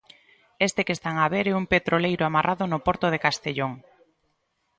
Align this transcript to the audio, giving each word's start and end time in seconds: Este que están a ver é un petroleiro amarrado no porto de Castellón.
Este 0.67 0.85
que 0.85 0.95
están 0.97 1.15
a 1.19 1.31
ver 1.33 1.45
é 1.51 1.53
un 1.61 1.65
petroleiro 1.73 2.23
amarrado 2.25 2.63
no 2.71 2.79
porto 2.85 3.07
de 3.13 3.21
Castellón. 3.25 3.73